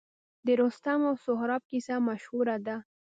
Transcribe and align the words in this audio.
د 0.45 0.47
رستم 0.61 0.99
او 1.09 1.15
سهراب 1.25 1.63
کیسه 1.69 1.95
مشهوره 2.07 2.57
ده 2.65 2.75